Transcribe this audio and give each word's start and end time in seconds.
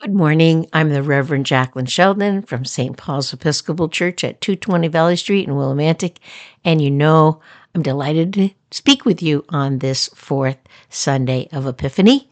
Good 0.00 0.14
morning. 0.14 0.68
I'm 0.72 0.90
the 0.90 1.02
Reverend 1.02 1.44
Jacqueline 1.44 1.86
Sheldon 1.86 2.42
from 2.42 2.64
St. 2.64 2.96
Paul's 2.96 3.32
Episcopal 3.32 3.88
Church 3.88 4.22
at 4.22 4.40
220 4.40 4.86
Valley 4.86 5.16
Street 5.16 5.48
in 5.48 5.54
Willimantic. 5.54 6.18
And 6.64 6.80
you 6.80 6.88
know, 6.88 7.40
I'm 7.74 7.82
delighted 7.82 8.32
to 8.34 8.50
speak 8.70 9.04
with 9.04 9.20
you 9.20 9.44
on 9.48 9.80
this 9.80 10.08
fourth 10.14 10.56
Sunday 10.88 11.48
of 11.50 11.66
Epiphany. 11.66 12.30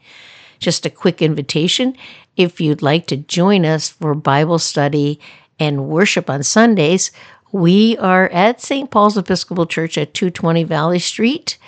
Just 0.60 0.86
a 0.86 0.90
quick 0.90 1.20
invitation 1.20 1.96
if 2.36 2.60
you'd 2.60 2.82
like 2.82 3.08
to 3.08 3.16
join 3.16 3.64
us 3.64 3.88
for 3.88 4.14
Bible 4.14 4.60
study 4.60 5.18
and 5.58 5.88
worship 5.88 6.30
on 6.30 6.44
Sundays, 6.44 7.10
we 7.50 7.96
are 7.98 8.28
at 8.28 8.60
St. 8.60 8.92
Paul's 8.92 9.18
Episcopal 9.18 9.66
Church 9.66 9.98
at 9.98 10.14
220 10.14 10.62
Valley 10.62 11.00
Street. 11.00 11.58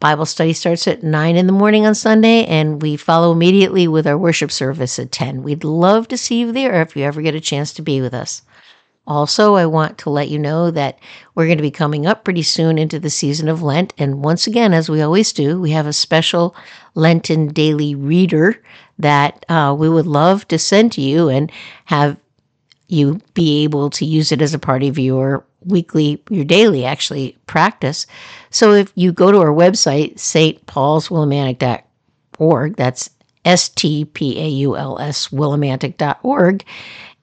Bible 0.00 0.24
study 0.24 0.54
starts 0.54 0.88
at 0.88 1.02
9 1.02 1.36
in 1.36 1.46
the 1.46 1.52
morning 1.52 1.84
on 1.84 1.94
Sunday, 1.94 2.46
and 2.46 2.80
we 2.80 2.96
follow 2.96 3.32
immediately 3.32 3.86
with 3.86 4.06
our 4.06 4.16
worship 4.16 4.50
service 4.50 4.98
at 4.98 5.12
10. 5.12 5.42
We'd 5.42 5.62
love 5.62 6.08
to 6.08 6.16
see 6.16 6.40
you 6.40 6.52
there 6.52 6.80
if 6.80 6.96
you 6.96 7.04
ever 7.04 7.20
get 7.20 7.34
a 7.34 7.40
chance 7.40 7.74
to 7.74 7.82
be 7.82 8.00
with 8.00 8.14
us. 8.14 8.40
Also, 9.06 9.56
I 9.56 9.66
want 9.66 9.98
to 9.98 10.10
let 10.10 10.30
you 10.30 10.38
know 10.38 10.70
that 10.70 10.98
we're 11.34 11.44
going 11.46 11.58
to 11.58 11.62
be 11.62 11.70
coming 11.70 12.06
up 12.06 12.24
pretty 12.24 12.42
soon 12.42 12.78
into 12.78 12.98
the 12.98 13.10
season 13.10 13.46
of 13.48 13.62
Lent. 13.62 13.92
And 13.98 14.24
once 14.24 14.46
again, 14.46 14.72
as 14.72 14.88
we 14.88 15.02
always 15.02 15.34
do, 15.34 15.60
we 15.60 15.70
have 15.72 15.86
a 15.86 15.92
special 15.92 16.56
Lenten 16.94 17.48
daily 17.48 17.94
reader 17.94 18.62
that 18.98 19.44
uh, 19.50 19.76
we 19.78 19.88
would 19.88 20.06
love 20.06 20.48
to 20.48 20.58
send 20.58 20.92
to 20.92 21.02
you 21.02 21.28
and 21.28 21.52
have 21.84 22.16
you 22.88 23.20
be 23.34 23.64
able 23.64 23.90
to 23.90 24.06
use 24.06 24.32
it 24.32 24.40
as 24.40 24.54
a 24.54 24.58
part 24.58 24.82
of 24.82 24.98
your 24.98 25.44
weekly, 25.64 26.22
your 26.30 26.44
daily 26.44 26.84
actually 26.84 27.36
practice. 27.46 28.06
So 28.50 28.72
if 28.72 28.92
you 28.94 29.12
go 29.12 29.32
to 29.32 29.38
our 29.38 29.52
website, 29.52 30.16
stpaulswillimantic.org, 30.16 32.76
that's 32.76 33.10
S 33.44 33.68
T 33.68 34.04
P 34.04 34.38
A 34.38 34.48
U 34.48 34.76
L 34.76 34.98
S 34.98 35.28
willimantic.org, 35.28 36.64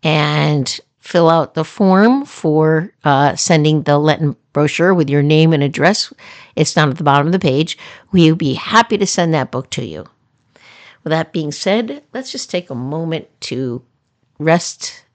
and 0.04 0.80
fill 1.00 1.30
out 1.30 1.53
the 1.53 1.64
form 1.64 2.26
for 2.26 2.92
uh, 3.03 3.36
sending 3.36 3.84
the 3.84 3.98
Lenten 3.98 4.36
brochure 4.52 4.94
with 4.94 5.09
your 5.09 5.23
name 5.23 5.54
and 5.54 5.64
address. 5.64 6.11
It's 6.56 6.73
down 6.73 6.89
at 6.89 6.98
the 6.98 7.04
bottom 7.04 7.28
of 7.28 7.33
the 7.33 7.39
page. 7.39 7.78
We'll 8.11 8.36
be 8.36 8.56
happy 8.56 8.98
to 8.98 9.08
send 9.08 9.33
that 9.33 9.52
book 9.52 9.70
to 9.72 9.86
you. 9.86 10.06
With 11.04 11.11
that 11.11 11.31
being 11.31 11.52
said, 11.52 12.04
let's 12.14 12.31
just 12.31 12.52
take 12.52 12.70
a 12.70 12.76
moment 12.76 13.28
to 13.42 13.81
rest 14.39 15.06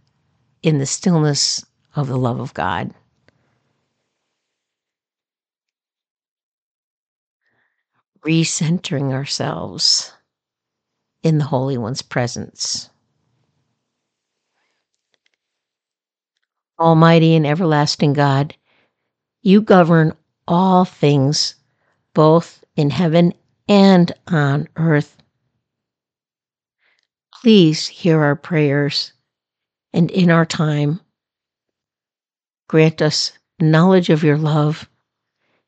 in 0.63 0.79
the 0.79 0.87
stillness 0.87 1.65
of 1.95 2.09
the 2.09 2.17
love 2.17 2.41
of 2.41 2.55
God. 2.55 2.95
Recentering 8.25 9.13
ourselves 9.13 10.13
in 11.23 11.39
the 11.39 11.45
Holy 11.45 11.77
One's 11.77 12.03
presence. 12.03 12.89
Almighty 16.79 17.35
and 17.35 17.47
everlasting 17.47 18.13
God, 18.13 18.57
you 19.43 19.61
govern 19.61 20.13
all 20.47 20.85
things, 20.85 21.57
both 22.15 22.65
in 22.77 22.91
heaven 22.91 23.35
and 23.69 24.13
on 24.29 24.69
earth. 24.77 25.17
Please 27.41 27.87
hear 27.89 28.23
our 28.23 28.37
prayers 28.37 29.13
and 29.93 30.11
in 30.11 30.31
our 30.31 30.47
time, 30.47 31.01
grant 32.69 33.03
us 33.03 33.33
knowledge 33.61 34.11
of 34.11 34.23
your 34.23 34.39
love 34.39 34.89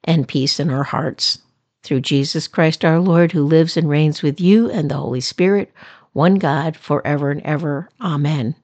and 0.04 0.26
peace 0.28 0.58
in 0.60 0.70
our 0.70 0.84
hearts. 0.84 1.38
Through 1.84 2.00
Jesus 2.00 2.48
Christ 2.48 2.82
our 2.82 2.98
Lord, 2.98 3.32
who 3.32 3.44
lives 3.44 3.76
and 3.76 3.90
reigns 3.90 4.22
with 4.22 4.40
you 4.40 4.70
and 4.70 4.90
the 4.90 4.96
Holy 4.96 5.20
Spirit, 5.20 5.70
one 6.14 6.36
God, 6.36 6.78
forever 6.78 7.30
and 7.30 7.42
ever. 7.42 7.90
Amen. 8.00 8.54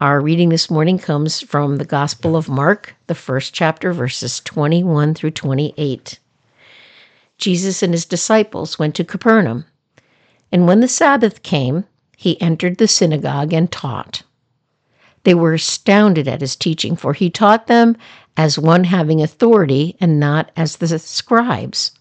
Our 0.00 0.20
reading 0.20 0.48
this 0.48 0.68
morning 0.68 0.98
comes 0.98 1.40
from 1.40 1.76
the 1.76 1.84
Gospel 1.84 2.34
of 2.34 2.48
Mark, 2.48 2.96
the 3.06 3.14
first 3.14 3.54
chapter, 3.54 3.92
verses 3.92 4.40
21 4.40 5.14
through 5.14 5.30
28. 5.30 6.18
Jesus 7.38 7.84
and 7.84 7.94
his 7.94 8.04
disciples 8.04 8.76
went 8.76 8.96
to 8.96 9.04
Capernaum, 9.04 9.64
and 10.50 10.66
when 10.66 10.80
the 10.80 10.88
Sabbath 10.88 11.44
came, 11.44 11.84
he 12.16 12.40
entered 12.40 12.78
the 12.78 12.88
synagogue 12.88 13.52
and 13.52 13.70
taught. 13.70 14.22
They 15.22 15.34
were 15.34 15.54
astounded 15.54 16.26
at 16.26 16.40
his 16.40 16.56
teaching, 16.56 16.96
for 16.96 17.12
he 17.12 17.30
taught 17.30 17.68
them 17.68 17.96
as 18.40 18.58
one 18.58 18.84
having 18.84 19.20
authority 19.20 19.94
and 20.00 20.18
not 20.18 20.50
as 20.56 20.76
the 20.76 20.98
scribes. 20.98 21.92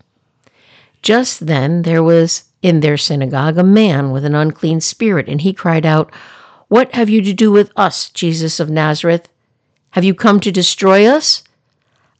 Just 1.02 1.48
then 1.48 1.82
there 1.82 2.02
was 2.02 2.46
in 2.62 2.80
their 2.80 2.96
synagogue 2.96 3.58
a 3.58 3.64
man 3.64 4.12
with 4.12 4.24
an 4.24 4.36
unclean 4.36 4.80
spirit, 4.80 5.28
and 5.28 5.42
he 5.42 5.52
cried 5.52 5.86
out, 5.86 6.10
What 6.70 6.96
have 6.96 7.10
you 7.10 7.22
to 7.24 7.34
do 7.34 7.52
with 7.52 7.74
us, 7.76 8.10
Jesus 8.12 8.62
of 8.62 8.70
Nazareth? 8.70 9.28
Have 9.90 10.06
you 10.06 10.16
come 10.16 10.40
to 10.40 10.50
destroy 10.50 11.06
us? 11.08 11.44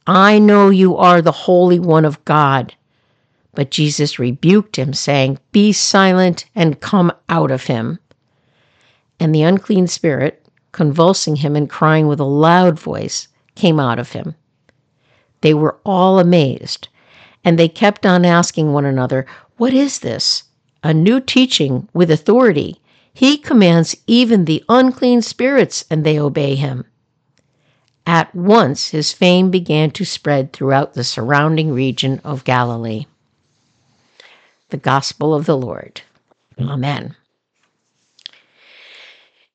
I 0.06 0.38
know 0.38 0.68
you 0.68 0.98
are 0.98 1.22
the 1.22 1.32
Holy 1.48 1.80
One 1.80 2.04
of 2.04 2.22
God. 2.26 2.74
But 3.54 3.70
Jesus 3.70 4.18
rebuked 4.18 4.76
him, 4.76 4.92
saying, 4.92 5.38
Be 5.50 5.72
silent 5.72 6.44
and 6.54 6.80
come 6.80 7.10
out 7.30 7.50
of 7.50 7.64
him. 7.64 7.98
And 9.18 9.34
the 9.34 9.44
unclean 9.44 9.86
spirit, 9.86 10.46
convulsing 10.72 11.36
him 11.36 11.56
and 11.56 11.70
crying 11.70 12.06
with 12.06 12.20
a 12.20 12.24
loud 12.24 12.78
voice, 12.78 13.28
came 13.60 13.78
out 13.78 13.98
of 13.98 14.12
him. 14.12 14.34
They 15.42 15.54
were 15.54 15.78
all 15.84 16.18
amazed, 16.18 16.88
and 17.44 17.58
they 17.58 17.68
kept 17.68 18.06
on 18.06 18.24
asking 18.24 18.72
one 18.72 18.84
another, 18.84 19.26
What 19.56 19.74
is 19.74 20.00
this? 20.00 20.44
A 20.82 20.94
new 20.94 21.20
teaching 21.20 21.88
with 21.92 22.10
authority. 22.10 22.80
He 23.12 23.36
commands 23.36 23.96
even 24.06 24.44
the 24.44 24.64
unclean 24.68 25.20
spirits, 25.22 25.84
and 25.90 26.04
they 26.04 26.18
obey 26.18 26.54
him. 26.54 26.84
At 28.06 28.34
once 28.34 28.88
his 28.88 29.12
fame 29.12 29.50
began 29.50 29.90
to 29.92 30.04
spread 30.04 30.52
throughout 30.52 30.94
the 30.94 31.04
surrounding 31.04 31.72
region 31.72 32.20
of 32.24 32.44
Galilee 32.44 33.04
the 34.70 34.76
gospel 34.76 35.34
of 35.34 35.46
the 35.46 35.56
Lord. 35.56 36.00
Amen. 36.58 37.16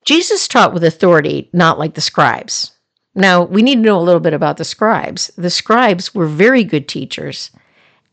Jesus 0.06 0.48
taught 0.48 0.74
with 0.74 0.84
authority, 0.84 1.50
not 1.52 1.80
like 1.80 1.96
the 1.96 2.02
scribes. 2.02 2.75
Now, 3.16 3.44
we 3.44 3.62
need 3.62 3.76
to 3.76 3.82
know 3.82 4.00
a 4.00 4.04
little 4.04 4.20
bit 4.20 4.34
about 4.34 4.58
the 4.58 4.66
scribes. 4.66 5.32
The 5.38 5.50
scribes 5.50 6.14
were 6.14 6.28
very 6.28 6.66
good 6.66 6.88
teachers, 6.88 7.50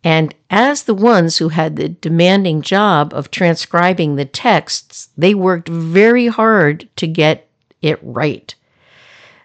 and 0.05 0.35
as 0.51 0.85
the 0.85 0.95
ones 0.95 1.37
who 1.37 1.49
had 1.49 1.77
the 1.77 1.89
demanding 1.89 2.63
job 2.63 3.13
of 3.13 3.31
transcribing 3.31 4.15
the 4.15 4.25
texts, 4.25 5.09
they 5.17 5.35
worked 5.35 5.69
very 5.69 6.29
hard 6.29 6.89
to 6.97 7.07
get 7.07 7.49
it 7.83 7.99
right. 8.03 8.55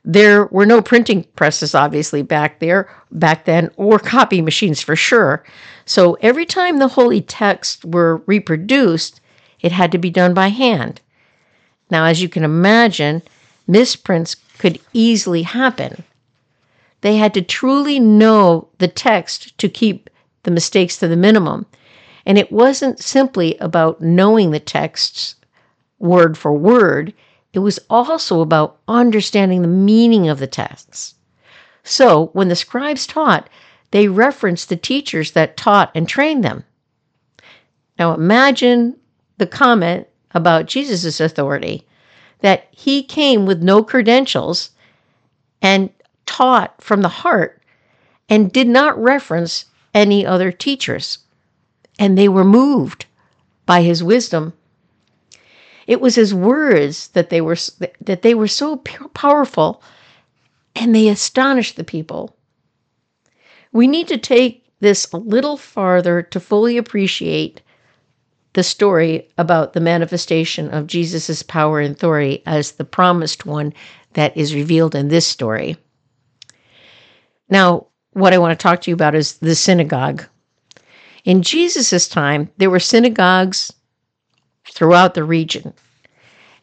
There 0.05 0.45
were 0.45 0.65
no 0.65 0.81
printing 0.81 1.25
presses, 1.35 1.75
obviously, 1.75 2.21
back 2.21 2.59
there, 2.59 2.89
back 3.11 3.45
then, 3.45 3.69
or 3.75 3.99
copy 3.99 4.41
machines 4.41 4.81
for 4.81 4.95
sure. 4.95 5.43
So 5.85 6.17
every 6.21 6.45
time 6.45 6.77
the 6.77 6.87
holy 6.87 7.21
texts 7.21 7.83
were 7.83 8.21
reproduced, 8.25 9.19
it 9.59 9.71
had 9.71 9.91
to 9.91 9.97
be 9.97 10.09
done 10.09 10.33
by 10.33 10.47
hand. 10.47 11.01
Now, 11.89 12.05
as 12.05 12.21
you 12.21 12.29
can 12.29 12.43
imagine, 12.43 13.21
misprints 13.67 14.35
could 14.57 14.79
easily 14.93 15.43
happen. 15.43 16.03
They 17.01 17.17
had 17.17 17.33
to 17.35 17.41
truly 17.41 17.99
know 17.99 18.67
the 18.79 18.87
text 18.87 19.57
to 19.59 19.69
keep 19.69 20.09
the 20.43 20.51
mistakes 20.51 20.97
to 20.97 21.07
the 21.07 21.15
minimum. 21.15 21.65
And 22.25 22.37
it 22.37 22.51
wasn't 22.51 22.99
simply 22.99 23.57
about 23.57 24.01
knowing 24.01 24.51
the 24.51 24.59
texts 24.59 25.35
word 25.99 26.37
for 26.37 26.53
word, 26.53 27.13
it 27.53 27.59
was 27.59 27.79
also 27.89 28.41
about 28.41 28.77
understanding 28.87 29.61
the 29.61 29.67
meaning 29.67 30.29
of 30.29 30.39
the 30.39 30.47
texts. 30.47 31.15
So, 31.83 32.27
when 32.33 32.49
the 32.49 32.55
scribes 32.55 33.07
taught, 33.07 33.49
they 33.91 34.07
referenced 34.07 34.69
the 34.69 34.75
teachers 34.75 35.31
that 35.31 35.57
taught 35.57 35.91
and 35.95 36.07
trained 36.07 36.43
them. 36.43 36.65
Now, 37.97 38.13
imagine 38.13 38.97
the 39.37 39.47
comment 39.47 40.07
about 40.31 40.65
Jesus' 40.65 41.19
authority 41.19 41.86
that 42.39 42.67
he 42.71 43.03
came 43.03 43.45
with 43.45 43.63
no 43.63 43.83
credentials 43.83 44.71
and 45.61 45.89
taught 46.25 46.81
from 46.81 47.01
the 47.01 47.09
heart 47.09 47.61
and 48.29 48.51
did 48.51 48.67
not 48.67 49.01
reference 49.01 49.65
any 49.93 50.25
other 50.25 50.51
teachers. 50.51 51.19
And 51.99 52.17
they 52.17 52.29
were 52.29 52.43
moved 52.43 53.05
by 53.65 53.81
his 53.81 54.03
wisdom 54.03 54.53
it 55.87 56.01
was 56.01 56.15
his 56.15 56.33
words 56.33 57.07
that 57.09 57.29
they 57.29 57.39
were 57.39 57.55
that 58.01 58.21
they 58.21 58.33
were 58.33 58.47
so 58.47 58.75
powerful 58.75 59.81
and 60.75 60.93
they 60.93 61.07
astonished 61.07 61.77
the 61.77 61.83
people. 61.83 62.35
We 63.71 63.87
need 63.87 64.09
to 64.09 64.17
take 64.17 64.65
this 64.81 65.11
a 65.11 65.17
little 65.17 65.57
farther 65.57 66.21
to 66.21 66.39
fully 66.39 66.77
appreciate 66.77 67.61
the 68.57 68.63
story 68.63 69.29
about 69.37 69.73
the 69.73 69.79
manifestation 69.79 70.67
of 70.73 70.87
Jesus' 70.87 71.43
power 71.43 71.79
and 71.79 71.95
authority 71.95 72.41
as 72.47 72.71
the 72.71 72.83
promised 72.83 73.45
one 73.45 73.71
that 74.13 74.35
is 74.35 74.55
revealed 74.55 74.95
in 74.95 75.09
this 75.09 75.27
story. 75.27 75.77
Now, 77.49 77.85
what 78.13 78.33
I 78.33 78.39
want 78.39 78.57
to 78.57 78.63
talk 78.63 78.81
to 78.81 78.89
you 78.89 78.95
about 78.95 79.13
is 79.13 79.33
the 79.33 79.53
synagogue. 79.53 80.25
In 81.23 81.43
Jesus' 81.43 82.07
time, 82.07 82.49
there 82.57 82.71
were 82.71 82.79
synagogues 82.79 83.71
throughout 84.67 85.13
the 85.13 85.23
region. 85.23 85.71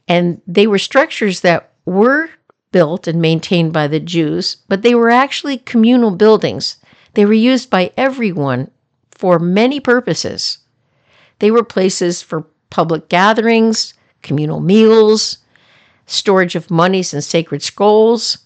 And 0.08 0.42
they 0.48 0.66
were 0.66 0.78
structures 0.78 1.42
that 1.42 1.74
were 1.86 2.28
built 2.72 3.06
and 3.06 3.22
maintained 3.22 3.72
by 3.72 3.86
the 3.86 4.00
Jews, 4.00 4.56
but 4.66 4.82
they 4.82 4.96
were 4.96 5.10
actually 5.10 5.58
communal 5.58 6.10
buildings. 6.10 6.76
They 7.12 7.24
were 7.24 7.34
used 7.34 7.70
by 7.70 7.92
everyone 7.96 8.68
for 9.12 9.38
many 9.38 9.78
purposes. 9.78 10.58
They 11.44 11.50
were 11.50 11.62
places 11.62 12.22
for 12.22 12.46
public 12.70 13.10
gatherings, 13.10 13.92
communal 14.22 14.60
meals, 14.60 15.36
storage 16.06 16.54
of 16.54 16.70
monies 16.70 17.12
and 17.12 17.22
sacred 17.22 17.62
scrolls. 17.62 18.38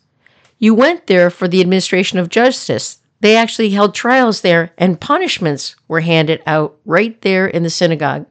You 0.58 0.74
went 0.74 1.06
there 1.06 1.30
for 1.30 1.46
the 1.46 1.60
administration 1.60 2.18
of 2.18 2.28
justice. 2.28 2.98
They 3.20 3.36
actually 3.36 3.70
held 3.70 3.94
trials 3.94 4.40
there, 4.40 4.72
and 4.78 5.00
punishments 5.00 5.76
were 5.86 6.00
handed 6.00 6.42
out 6.44 6.74
right 6.86 7.22
there 7.22 7.46
in 7.46 7.62
the 7.62 7.70
synagogue. 7.70 8.26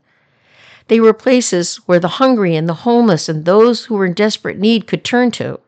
They 0.89 0.99
were 0.99 1.13
places 1.13 1.77
where 1.85 2.01
the 2.01 2.19
hungry 2.19 2.53
and 2.53 2.67
the 2.67 2.83
homeless 2.83 3.29
and 3.29 3.45
those 3.45 3.85
who 3.85 3.95
were 3.95 4.05
in 4.07 4.13
desperate 4.15 4.59
need 4.59 4.85
could 4.85 5.05
turn 5.05 5.31
to. 5.39 5.61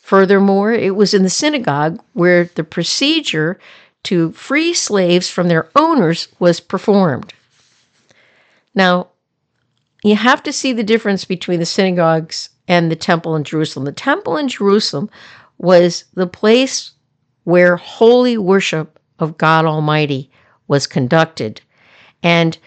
Furthermore, 0.00 0.72
it 0.72 0.96
was 0.96 1.14
in 1.14 1.22
the 1.22 1.30
synagogue 1.30 2.02
where 2.12 2.46
the 2.56 2.64
procedure 2.64 3.60
to 4.02 4.32
free 4.32 4.74
slaves 4.74 5.30
from 5.30 5.46
their 5.46 5.68
owners 5.76 6.26
was 6.40 6.58
performed. 6.58 7.32
Now, 8.74 9.08
you 10.02 10.16
have 10.16 10.42
to 10.42 10.52
see 10.52 10.72
the 10.72 10.82
difference 10.82 11.24
between 11.24 11.60
the 11.60 11.66
synagogues 11.66 12.50
and 12.68 12.90
the 12.90 12.96
temple 12.96 13.36
in 13.36 13.44
Jerusalem. 13.44 13.84
The 13.84 13.92
temple 13.92 14.36
in 14.36 14.48
Jerusalem 14.48 15.10
was 15.58 16.04
the 16.14 16.26
place 16.26 16.92
where 17.44 17.76
holy 17.76 18.36
worship 18.36 18.98
of 19.18 19.38
God 19.38 19.64
Almighty 19.64 20.30
was 20.66 20.86
conducted. 20.86 21.60
And 22.22 22.58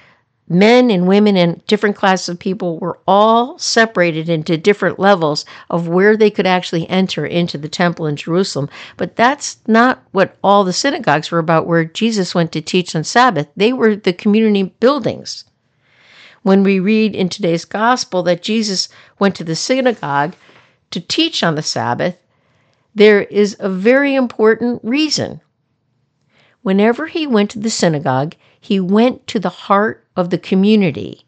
men 0.49 0.89
and 0.89 1.07
women 1.07 1.35
and 1.35 1.65
different 1.65 1.95
classes 1.95 2.29
of 2.29 2.39
people 2.39 2.79
were 2.79 2.99
all 3.07 3.57
separated 3.59 4.29
into 4.29 4.57
different 4.57 4.97
levels 4.97 5.45
of 5.69 5.87
where 5.87 6.15
they 6.15 6.29
could 6.29 6.47
actually 6.47 6.89
enter 6.89 7.25
into 7.25 7.57
the 7.57 7.67
temple 7.67 8.05
in 8.05 8.15
Jerusalem. 8.15 8.69
But 8.95 9.15
that's 9.15 9.57
not 9.67 10.01
what 10.11 10.37
all 10.43 10.63
the 10.63 10.73
synagogues 10.73 11.31
were 11.31 11.39
about, 11.39 11.67
where 11.67 11.85
Jesus 11.85 12.33
went 12.33 12.51
to 12.53 12.61
teach 12.61 12.95
on 12.95 13.03
Sabbath. 13.03 13.47
They 13.55 13.73
were 13.73 13.95
the 13.95 14.13
community 14.13 14.63
buildings. 14.63 15.43
When 16.43 16.63
we 16.63 16.79
read 16.79 17.15
in 17.15 17.29
today's 17.29 17.65
gospel 17.65 18.23
that 18.23 18.43
Jesus 18.43 18.89
went 19.19 19.35
to 19.35 19.43
the 19.43 19.55
synagogue 19.55 20.35
to 20.91 20.99
teach 20.99 21.43
on 21.43 21.55
the 21.55 21.61
Sabbath, 21.61 22.17
there 22.95 23.23
is 23.23 23.55
a 23.59 23.69
very 23.69 24.15
important 24.15 24.81
reason. 24.83 25.41
Whenever 26.61 27.07
he 27.07 27.27
went 27.27 27.49
to 27.51 27.59
the 27.59 27.69
synagogue, 27.69 28.35
he 28.59 28.79
went 28.79 29.25
to 29.27 29.39
the 29.39 29.49
heart 29.49 30.05
of 30.15 30.29
the 30.29 30.37
community. 30.37 31.25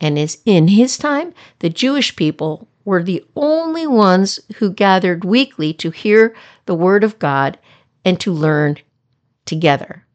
And 0.00 0.18
as 0.18 0.38
in 0.44 0.68
his 0.68 0.98
time, 0.98 1.34
the 1.58 1.70
Jewish 1.70 2.14
people 2.16 2.68
were 2.84 3.02
the 3.02 3.24
only 3.34 3.86
ones 3.86 4.38
who 4.56 4.70
gathered 4.70 5.24
weekly 5.24 5.72
to 5.74 5.90
hear 5.90 6.36
the 6.66 6.74
word 6.74 7.02
of 7.02 7.18
God 7.18 7.58
and 8.04 8.20
to 8.20 8.32
learn 8.32 8.78
together. 9.44 10.05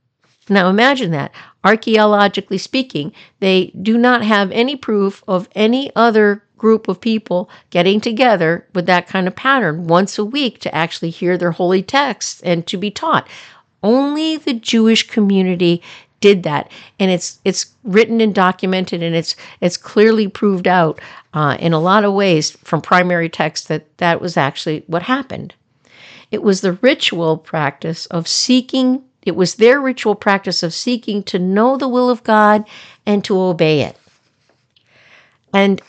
Now 0.52 0.70
imagine 0.70 1.12
that. 1.12 1.32
Archaeologically 1.64 2.58
speaking, 2.58 3.14
they 3.40 3.68
do 3.82 3.98
not 3.98 4.22
have 4.22 4.52
any 4.52 4.76
proof 4.76 5.24
of 5.26 5.48
any 5.56 5.90
other 5.96 6.44
group 6.58 6.90
of 6.90 7.00
people 7.00 7.50
getting 7.70 8.02
together 8.02 8.68
with 8.76 8.86
that 8.86 9.08
kind 9.08 9.28
of 9.30 9.36
pattern 9.36 9.88
once 9.88 10.20
a 10.20 10.26
week 10.26 10.60
to 10.60 10.76
actually 10.76 11.10
hear 11.10 11.38
their 11.38 11.52
holy 11.52 11.82
texts 11.82 12.42
and 12.42 12.68
to 12.68 12.76
be 12.78 12.92
taught. 12.92 13.30
Only 13.82 14.36
the 14.36 14.54
Jewish 14.54 15.08
community 15.08 15.82
did 16.20 16.44
that, 16.44 16.70
and 17.00 17.10
it's 17.10 17.40
it's 17.46 17.74
written 17.86 18.20
and 18.20 18.36
documented, 18.36 19.02
and 19.02 19.16
it's 19.16 19.38
it's 19.62 19.78
clearly 19.78 20.28
proved 20.28 20.68
out 20.68 21.00
uh, 21.34 21.56
in 21.62 21.72
a 21.72 21.80
lot 21.80 22.04
of 22.04 22.14
ways 22.14 22.52
from 22.52 22.82
primary 22.82 23.30
text 23.30 23.70
that 23.70 23.86
that 24.00 24.20
was 24.20 24.36
actually 24.36 24.84
what 24.88 25.02
happened. 25.04 25.56
It 26.30 26.44
was 26.44 26.60
the 26.60 26.74
ritual 26.74 27.38
practice 27.38 28.06
of 28.08 28.28
seeking. 28.28 29.04
It 29.24 29.36
was 29.36 29.56
their 29.56 29.80
ritual 29.80 30.16
practice 30.16 30.64
of 30.64 30.74
seeking 30.74 31.24
to 31.24 31.40
know 31.40 31.78
the 31.78 31.88
will 31.88 32.10
of 32.10 32.24
God 32.24 32.66
and 33.06 33.24
to 33.26 33.40
obey 33.40 33.82
it. 33.82 33.98
And 35.54 35.82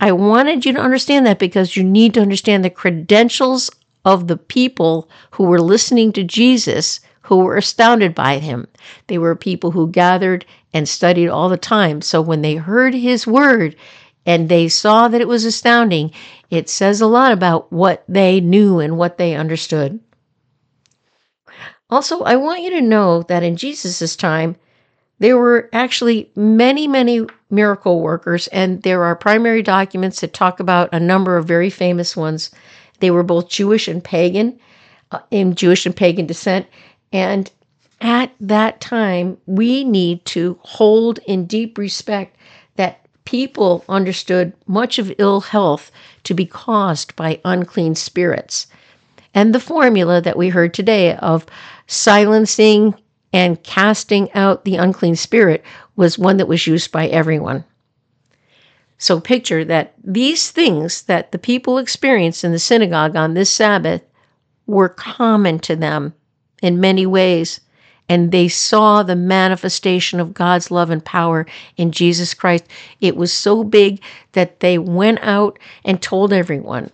I 0.00 0.12
wanted 0.12 0.64
you 0.64 0.72
to 0.72 0.80
understand 0.80 1.26
that 1.26 1.38
because 1.38 1.76
you 1.76 1.84
need 1.84 2.14
to 2.14 2.20
understand 2.20 2.64
the 2.64 2.70
credentials 2.70 3.70
of 4.04 4.26
the 4.26 4.36
people 4.36 5.08
who 5.32 5.44
were 5.44 5.60
listening 5.60 6.12
to 6.12 6.24
Jesus 6.24 7.00
who 7.22 7.38
were 7.38 7.56
astounded 7.56 8.14
by 8.14 8.38
him. 8.38 8.66
They 9.06 9.16
were 9.18 9.36
people 9.36 9.70
who 9.70 9.90
gathered 9.90 10.44
and 10.74 10.88
studied 10.88 11.28
all 11.28 11.48
the 11.48 11.56
time. 11.56 12.02
So 12.02 12.20
when 12.20 12.42
they 12.42 12.56
heard 12.56 12.94
his 12.94 13.26
word 13.26 13.76
and 14.26 14.48
they 14.48 14.68
saw 14.68 15.08
that 15.08 15.20
it 15.20 15.28
was 15.28 15.44
astounding, 15.44 16.10
it 16.50 16.68
says 16.68 17.00
a 17.00 17.06
lot 17.06 17.32
about 17.32 17.72
what 17.72 18.04
they 18.08 18.40
knew 18.40 18.80
and 18.80 18.98
what 18.98 19.18
they 19.18 19.34
understood. 19.34 20.00
Also, 21.92 22.22
I 22.22 22.36
want 22.36 22.62
you 22.62 22.70
to 22.70 22.80
know 22.80 23.20
that 23.24 23.42
in 23.42 23.54
Jesus' 23.54 24.16
time, 24.16 24.56
there 25.18 25.36
were 25.36 25.68
actually 25.74 26.30
many, 26.34 26.88
many 26.88 27.26
miracle 27.50 28.00
workers, 28.00 28.46
and 28.46 28.80
there 28.82 29.04
are 29.04 29.14
primary 29.14 29.60
documents 29.60 30.22
that 30.22 30.32
talk 30.32 30.58
about 30.58 30.88
a 30.90 30.98
number 30.98 31.36
of 31.36 31.44
very 31.44 31.68
famous 31.68 32.16
ones. 32.16 32.50
They 33.00 33.10
were 33.10 33.22
both 33.22 33.50
Jewish 33.50 33.88
and 33.88 34.02
pagan, 34.02 34.58
uh, 35.10 35.18
in 35.30 35.54
Jewish 35.54 35.84
and 35.84 35.94
pagan 35.94 36.24
descent, 36.24 36.66
and 37.12 37.50
at 38.00 38.32
that 38.40 38.80
time, 38.80 39.36
we 39.44 39.84
need 39.84 40.24
to 40.24 40.58
hold 40.62 41.18
in 41.26 41.44
deep 41.44 41.76
respect 41.76 42.38
that 42.76 43.04
people 43.26 43.84
understood 43.86 44.54
much 44.66 44.98
of 44.98 45.12
ill 45.18 45.42
health 45.42 45.90
to 46.24 46.32
be 46.32 46.46
caused 46.46 47.14
by 47.16 47.38
unclean 47.44 47.94
spirits. 47.94 48.66
And 49.34 49.54
the 49.54 49.60
formula 49.60 50.20
that 50.20 50.36
we 50.36 50.48
heard 50.48 50.74
today 50.74 51.16
of 51.16 51.46
silencing 51.92 52.94
and 53.32 53.62
casting 53.62 54.32
out 54.32 54.64
the 54.64 54.76
unclean 54.76 55.16
spirit 55.16 55.62
was 55.96 56.18
one 56.18 56.38
that 56.38 56.48
was 56.48 56.66
used 56.66 56.90
by 56.90 57.06
everyone. 57.08 57.64
So 58.98 59.20
picture 59.20 59.64
that 59.64 59.94
these 60.02 60.50
things 60.50 61.02
that 61.02 61.32
the 61.32 61.38
people 61.38 61.78
experienced 61.78 62.44
in 62.44 62.52
the 62.52 62.58
synagogue 62.58 63.16
on 63.16 63.34
this 63.34 63.50
Sabbath 63.50 64.02
were 64.66 64.88
common 64.88 65.58
to 65.60 65.76
them 65.76 66.14
in 66.62 66.80
many 66.80 67.04
ways. 67.04 67.60
And 68.08 68.30
they 68.30 68.48
saw 68.48 69.02
the 69.02 69.16
manifestation 69.16 70.20
of 70.20 70.34
God's 70.34 70.70
love 70.70 70.90
and 70.90 71.04
power 71.04 71.46
in 71.76 71.92
Jesus 71.92 72.34
Christ. 72.34 72.64
It 73.00 73.16
was 73.16 73.32
so 73.32 73.64
big 73.64 74.00
that 74.32 74.60
they 74.60 74.78
went 74.78 75.18
out 75.22 75.58
and 75.84 76.00
told 76.00 76.32
everyone. 76.32 76.90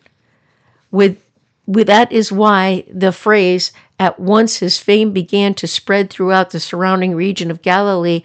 With, 0.90 1.23
that 1.68 2.10
is 2.10 2.32
why 2.32 2.84
the 2.90 3.12
phrase, 3.12 3.72
at 3.98 4.18
once 4.18 4.56
his 4.56 4.78
fame 4.78 5.12
began 5.12 5.54
to 5.54 5.66
spread 5.66 6.08
throughout 6.08 6.50
the 6.50 6.60
surrounding 6.60 7.14
region 7.14 7.50
of 7.50 7.62
Galilee, 7.62 8.22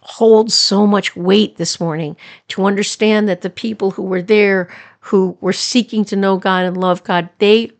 holds 0.00 0.54
so 0.54 0.86
much 0.86 1.14
weight 1.14 1.56
this 1.56 1.78
morning 1.78 2.16
to 2.48 2.64
understand 2.64 3.28
that 3.28 3.42
the 3.42 3.50
people 3.50 3.92
who 3.92 4.02
were 4.02 4.22
there, 4.22 4.68
who 5.00 5.36
were 5.40 5.52
seeking 5.52 6.04
to 6.06 6.16
know 6.16 6.38
God 6.38 6.64
and 6.64 6.76
love 6.76 7.04
God, 7.04 7.28
they 7.38 7.70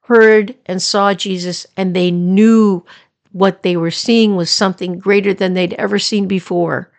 heard 0.00 0.54
and 0.66 0.82
saw 0.82 1.14
Jesus, 1.14 1.66
and 1.76 1.94
they 1.94 2.10
knew 2.10 2.84
what 3.32 3.62
they 3.62 3.76
were 3.76 3.90
seeing 3.90 4.34
was 4.34 4.50
something 4.50 4.98
greater 4.98 5.34
than 5.34 5.54
they'd 5.54 5.74
ever 5.74 5.98
seen 5.98 6.26
before. 6.26 6.90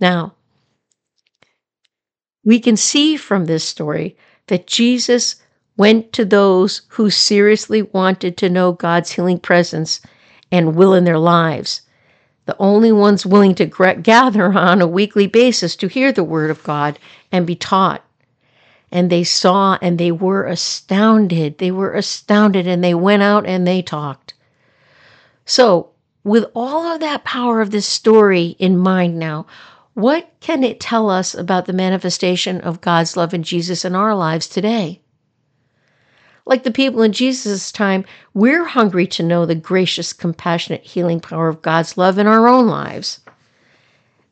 Now, 0.00 0.34
we 2.44 2.58
can 2.58 2.76
see 2.76 3.16
from 3.16 3.44
this 3.44 3.64
story 3.64 4.16
that 4.48 4.66
Jesus 4.66 5.36
went 5.76 6.12
to 6.12 6.24
those 6.24 6.82
who 6.88 7.10
seriously 7.10 7.82
wanted 7.82 8.36
to 8.36 8.50
know 8.50 8.72
God's 8.72 9.12
healing 9.12 9.38
presence 9.38 10.00
and 10.50 10.76
will 10.76 10.94
in 10.94 11.04
their 11.04 11.18
lives. 11.18 11.82
The 12.46 12.56
only 12.58 12.92
ones 12.92 13.24
willing 13.24 13.54
to 13.56 13.66
gather 14.02 14.52
on 14.52 14.82
a 14.82 14.86
weekly 14.86 15.26
basis 15.26 15.76
to 15.76 15.88
hear 15.88 16.12
the 16.12 16.24
word 16.24 16.50
of 16.50 16.64
God 16.64 16.98
and 17.30 17.46
be 17.46 17.54
taught 17.56 18.04
and 18.92 19.08
they 19.08 19.24
saw 19.24 19.78
and 19.80 19.98
they 19.98 20.12
were 20.12 20.44
astounded. 20.44 21.58
They 21.58 21.70
were 21.70 21.94
astounded 21.94 22.66
and 22.66 22.84
they 22.84 22.94
went 22.94 23.22
out 23.22 23.46
and 23.46 23.66
they 23.66 23.80
talked. 23.80 24.34
So, 25.46 25.88
with 26.22 26.44
all 26.54 26.84
of 26.84 27.00
that 27.00 27.24
power 27.24 27.60
of 27.60 27.70
this 27.70 27.86
story 27.86 28.54
in 28.58 28.76
mind 28.78 29.18
now, 29.18 29.46
what 29.94 30.30
can 30.40 30.62
it 30.62 30.78
tell 30.78 31.10
us 31.10 31.34
about 31.34 31.64
the 31.64 31.72
manifestation 31.72 32.60
of 32.60 32.80
God's 32.80 33.16
love 33.16 33.34
in 33.34 33.42
Jesus 33.42 33.84
in 33.84 33.96
our 33.96 34.14
lives 34.14 34.46
today? 34.46 35.00
Like 36.44 36.64
the 36.64 36.70
people 36.72 37.02
in 37.02 37.12
Jesus' 37.12 37.70
time, 37.70 38.04
we're 38.34 38.64
hungry 38.64 39.06
to 39.08 39.22
know 39.22 39.46
the 39.46 39.54
gracious, 39.54 40.12
compassionate, 40.12 40.82
healing 40.82 41.20
power 41.20 41.48
of 41.48 41.62
God's 41.62 41.96
love 41.96 42.18
in 42.18 42.26
our 42.26 42.48
own 42.48 42.66
lives. 42.66 43.20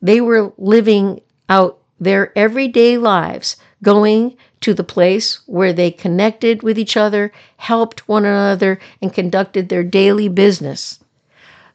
They 0.02 0.20
were 0.20 0.52
living 0.58 1.20
out 1.48 1.78
their 2.00 2.36
everyday 2.36 2.98
lives, 2.98 3.56
going 3.82 4.36
to 4.62 4.74
the 4.74 4.84
place 4.84 5.40
where 5.46 5.72
they 5.72 5.90
connected 5.90 6.62
with 6.62 6.78
each 6.78 6.96
other, 6.96 7.32
helped 7.58 8.08
one 8.08 8.24
another, 8.24 8.80
and 9.00 9.12
conducted 9.12 9.68
their 9.68 9.84
daily 9.84 10.28
business. 10.28 10.98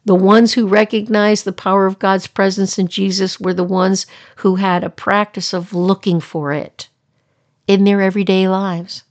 The 0.06 0.16
ones 0.16 0.54
who 0.54 0.68
recognized 0.68 1.46
the 1.46 1.52
power 1.52 1.86
of 1.86 1.98
God's 1.98 2.28
presence 2.28 2.78
in 2.78 2.88
Jesus 2.88 3.40
were 3.40 3.54
the 3.54 3.64
ones 3.64 4.06
who 4.38 4.56
had 4.56 4.84
a 4.84 4.90
practice 4.90 5.54
of 5.54 5.74
looking 5.74 6.20
for 6.20 6.52
it 6.52 6.90
in 7.68 7.86
their 7.86 8.02
everyday 8.02 8.48
lives. 8.48 9.04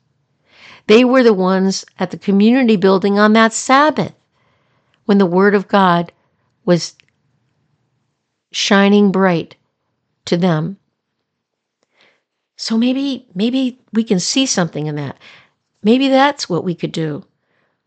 They 0.87 1.05
were 1.05 1.23
the 1.23 1.35
ones 1.35 1.85
at 1.99 2.11
the 2.11 2.19
community 2.19 2.77
building 2.77 3.19
on 3.19 3.33
that 3.33 3.53
Sabbath 3.53 4.15
when 5.07 5.19
the 5.19 5.27
Word 5.27 5.55
of 5.55 5.69
God 5.69 6.13
was 6.65 6.95
shining 8.53 9.11
bright 9.11 9.57
to 10.27 10.37
them. 10.37 10.79
So 12.57 12.79
maybe 12.79 13.27
maybe 13.35 13.81
we 13.93 14.05
can 14.05 14.21
see 14.21 14.47
something 14.47 14.87
in 14.87 14.97
that. 14.97 15.19
Maybe 15.83 16.09
that's 16.09 16.49
what 16.49 16.65
we 16.65 16.75
could 16.75 16.93
do. 16.93 17.25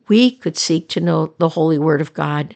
We 0.08 0.32
could 0.32 0.58
seek 0.58 0.90
to 0.90 1.00
know 1.00 1.34
the 1.38 1.50
holy 1.50 1.78
word 1.80 2.02
of 2.02 2.14
God 2.14 2.56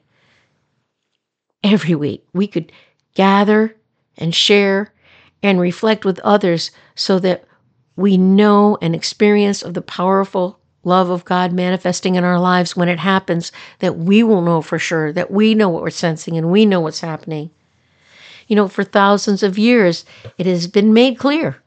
every 1.63 1.95
week. 1.95 2.25
We 2.33 2.47
could 2.47 2.71
gather 3.15 3.75
and 4.17 4.33
share 4.33 4.93
and 5.43 5.59
reflect 5.59 6.05
with 6.05 6.19
others 6.19 6.71
so 6.95 7.19
that 7.19 7.45
we 8.01 8.17
know 8.17 8.77
and 8.81 8.95
experience 8.95 9.61
of 9.61 9.73
the 9.73 9.81
powerful 9.81 10.59
love 10.83 11.09
of 11.09 11.25
God 11.25 11.53
manifesting 11.53 12.15
in 12.15 12.23
our 12.23 12.39
lives 12.39 12.75
when 12.75 12.89
it 12.89 12.99
happens, 12.99 13.51
that 13.79 13.97
we 13.97 14.23
will 14.23 14.41
know 14.41 14.61
for 14.61 14.79
sure, 14.79 15.13
that 15.13 15.31
we 15.31 15.53
know 15.53 15.69
what 15.69 15.83
we're 15.83 15.91
sensing 15.91 16.37
and 16.37 16.51
we 16.51 16.65
know 16.65 16.81
what's 16.81 17.01
happening. 17.01 17.51
You 18.47 18.55
know, 18.55 18.67
for 18.67 18.83
thousands 18.83 19.43
of 19.43 19.57
years, 19.57 20.03
it 20.37 20.45
has 20.45 20.67
been 20.67 20.93
made 20.93 21.17
clear 21.17 21.61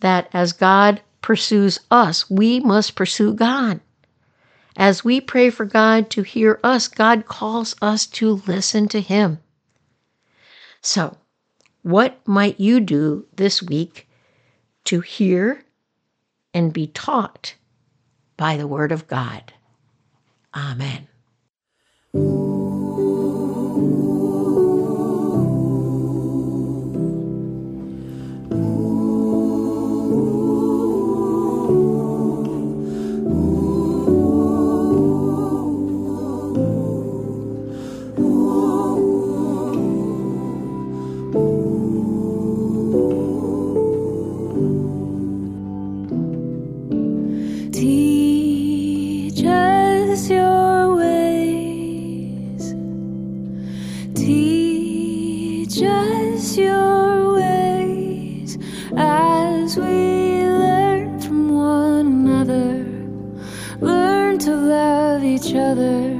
that 0.00 0.28
as 0.32 0.52
God 0.52 1.02
pursues 1.22 1.78
us, 1.90 2.28
we 2.30 2.60
must 2.60 2.96
pursue 2.96 3.34
God. 3.34 3.80
As 4.76 5.04
we 5.04 5.20
pray 5.20 5.50
for 5.50 5.66
God 5.66 6.08
to 6.10 6.22
hear 6.22 6.58
us, 6.64 6.88
God 6.88 7.26
calls 7.26 7.76
us 7.82 8.06
to 8.06 8.40
listen 8.46 8.88
to 8.88 9.00
Him. 9.00 9.38
So, 10.80 11.18
what 11.82 12.26
might 12.26 12.58
you 12.58 12.80
do 12.80 13.26
this 13.36 13.62
week 13.62 14.08
to 14.84 15.00
hear 15.00 15.64
and 16.54 16.72
be 16.72 16.86
taught 16.88 17.54
by 18.36 18.56
the 18.56 18.66
Word 18.66 18.92
of 18.92 19.06
God? 19.06 19.52
Amen. 20.54 21.08
Other. 65.70 66.19